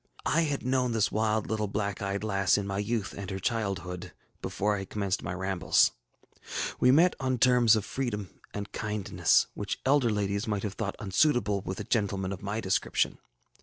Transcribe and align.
I 0.25 0.41
had 0.41 0.65
known 0.65 0.93
this 0.93 1.11
wild 1.11 1.45
little 1.45 1.67
black 1.67 2.01
eyed 2.01 2.23
lass 2.23 2.57
in 2.57 2.65
my 2.65 2.79
youth 2.79 3.13
and 3.15 3.29
her 3.29 3.37
childhood, 3.37 4.13
before 4.41 4.75
I 4.75 4.79
had 4.79 4.89
commenced 4.89 5.21
my 5.21 5.31
rambles. 5.31 5.91
ŌĆ£We 6.79 6.91
met 6.91 7.15
on 7.19 7.37
terms 7.37 7.75
of 7.75 7.85
freedom 7.85 8.31
and 8.51 8.71
kindness, 8.71 9.45
which 9.53 9.79
elder 9.85 10.09
ladies 10.09 10.47
might 10.47 10.63
have 10.63 10.73
thought 10.73 10.95
unsuitable 10.97 11.61
with 11.61 11.79
a 11.79 11.83
gentleman 11.83 12.31
of 12.33 12.41
my 12.41 12.59
description. 12.59 13.19